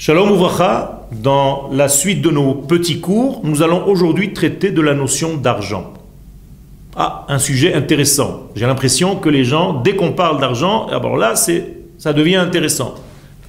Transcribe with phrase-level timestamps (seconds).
[0.00, 4.94] Shalom Ouvracha, dans la suite de nos petits cours, nous allons aujourd'hui traiter de la
[4.94, 5.92] notion d'argent.
[6.94, 8.44] Ah, un sujet intéressant.
[8.54, 12.94] J'ai l'impression que les gens, dès qu'on parle d'argent, alors là, c'est, ça devient intéressant.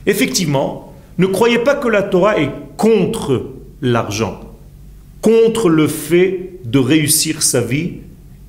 [0.07, 3.45] Effectivement, ne croyez pas que la Torah est contre
[3.83, 4.39] l'argent,
[5.21, 7.97] contre le fait de réussir sa vie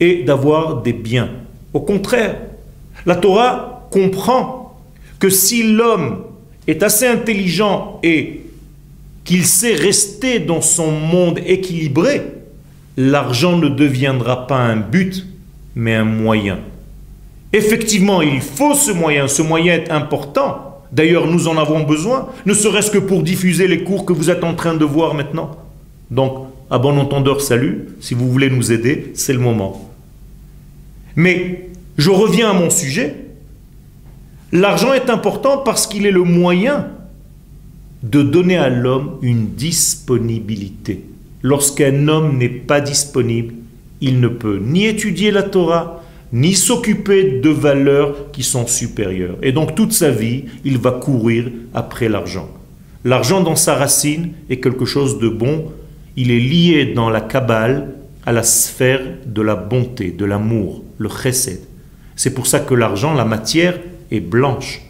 [0.00, 1.28] et d'avoir des biens.
[1.74, 2.38] Au contraire,
[3.04, 4.74] la Torah comprend
[5.18, 6.22] que si l'homme
[6.70, 8.42] est assez intelligent et
[9.24, 12.22] qu'il sait rester dans son monde équilibré,
[12.96, 15.26] l'argent ne deviendra pas un but,
[15.74, 16.58] mais un moyen.
[17.52, 20.82] Effectivement, il faut ce moyen, ce moyen est important.
[20.92, 24.44] D'ailleurs, nous en avons besoin, ne serait-ce que pour diffuser les cours que vous êtes
[24.44, 25.56] en train de voir maintenant.
[26.10, 29.90] Donc, à bon entendeur, salut, si vous voulez nous aider, c'est le moment.
[31.16, 33.14] Mais je reviens à mon sujet.
[34.52, 36.88] L'argent est important parce qu'il est le moyen
[38.02, 41.04] de donner à l'homme une disponibilité.
[41.42, 43.54] Lorsqu'un homme n'est pas disponible,
[44.00, 49.36] il ne peut ni étudier la Torah, ni s'occuper de valeurs qui sont supérieures.
[49.42, 52.48] Et donc toute sa vie, il va courir après l'argent.
[53.04, 55.66] L'argent dans sa racine est quelque chose de bon.
[56.16, 57.94] Il est lié dans la Kabbale
[58.26, 61.60] à la sphère de la bonté, de l'amour, le chesed.
[62.16, 63.78] C'est pour ça que l'argent, la matière,
[64.10, 64.82] est blanche,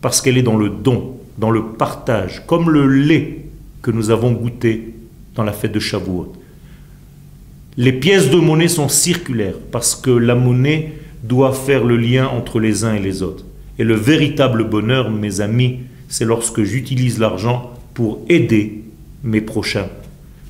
[0.00, 3.46] parce qu'elle est dans le don, dans le partage, comme le lait
[3.82, 4.94] que nous avons goûté
[5.34, 6.32] dans la fête de Shavuot.
[7.76, 10.92] Les pièces de monnaie sont circulaires, parce que la monnaie
[11.22, 13.44] doit faire le lien entre les uns et les autres.
[13.78, 18.82] Et le véritable bonheur, mes amis, c'est lorsque j'utilise l'argent pour aider
[19.24, 19.88] mes prochains,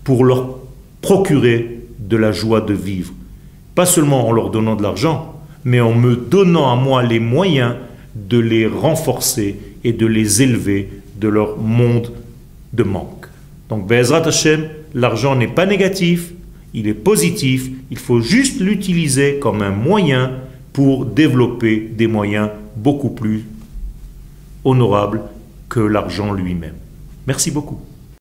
[0.02, 0.58] pour leur
[1.00, 3.14] procurer de la joie de vivre.
[3.74, 7.74] Pas seulement en leur donnant de l'argent, mais en me donnant à moi les moyens
[8.14, 12.12] de les renforcer et de les élever de leur monde
[12.72, 13.26] de manque.
[13.68, 16.32] Donc, Bezrat Hashem, l'argent n'est pas négatif,
[16.74, 20.32] il est positif, il faut juste l'utiliser comme un moyen
[20.72, 23.44] pour développer des moyens beaucoup plus
[24.64, 25.22] honorables
[25.68, 26.74] que l'argent lui-même.
[27.26, 27.80] Merci beaucoup.